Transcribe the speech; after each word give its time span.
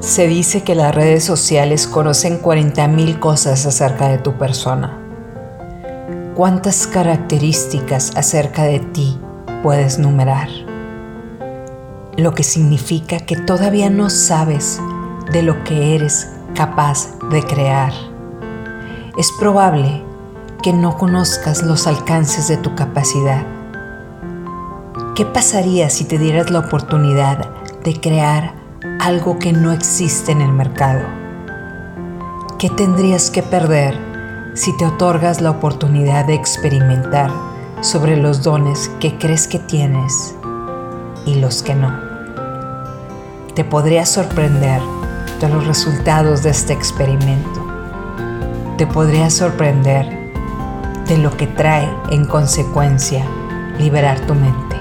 Se 0.00 0.28
dice 0.28 0.62
que 0.62 0.74
las 0.74 0.94
redes 0.94 1.24
sociales 1.24 1.86
conocen 1.86 2.42
40.000 2.42 3.18
cosas 3.18 3.64
acerca 3.64 4.08
de 4.08 4.18
tu 4.18 4.34
persona. 4.34 5.02
¿Cuántas 6.34 6.86
características 6.86 8.14
acerca 8.14 8.64
de 8.64 8.80
ti 8.80 9.18
puedes 9.62 9.98
numerar? 9.98 10.48
Lo 12.18 12.34
que 12.34 12.42
significa 12.42 13.20
que 13.20 13.36
todavía 13.36 13.88
no 13.88 14.10
sabes 14.10 14.80
de 15.32 15.42
lo 15.42 15.64
que 15.64 15.94
eres 15.94 16.28
capaz 16.54 17.18
de 17.30 17.42
crear. 17.42 17.92
Es 19.16 19.32
probable 19.40 20.02
que 20.62 20.74
no 20.74 20.98
conozcas 20.98 21.62
los 21.62 21.86
alcances 21.86 22.48
de 22.48 22.58
tu 22.58 22.74
capacidad. 22.74 23.46
¿Qué 25.14 25.24
pasaría 25.24 25.88
si 25.88 26.04
te 26.04 26.18
dieras 26.18 26.50
la 26.50 26.58
oportunidad 26.58 27.48
de 27.82 27.98
crear 27.98 28.65
algo 29.00 29.38
que 29.38 29.52
no 29.52 29.72
existe 29.72 30.32
en 30.32 30.40
el 30.40 30.52
mercado? 30.52 31.02
¿Qué 32.58 32.70
tendrías 32.70 33.30
que 33.30 33.42
perder 33.42 33.98
si 34.54 34.76
te 34.76 34.86
otorgas 34.86 35.40
la 35.40 35.50
oportunidad 35.50 36.24
de 36.24 36.34
experimentar 36.34 37.30
sobre 37.82 38.16
los 38.16 38.42
dones 38.42 38.90
que 39.00 39.18
crees 39.18 39.46
que 39.46 39.58
tienes 39.58 40.34
y 41.26 41.36
los 41.36 41.62
que 41.62 41.74
no? 41.74 41.92
Te 43.54 43.64
podría 43.64 44.06
sorprender 44.06 44.80
de 45.40 45.48
los 45.48 45.66
resultados 45.66 46.42
de 46.42 46.50
este 46.50 46.72
experimento. 46.72 47.64
Te 48.78 48.86
podría 48.86 49.30
sorprender 49.30 50.32
de 51.06 51.18
lo 51.18 51.36
que 51.36 51.46
trae 51.46 51.88
en 52.10 52.24
consecuencia 52.24 53.24
liberar 53.78 54.18
tu 54.20 54.34
mente. 54.34 54.75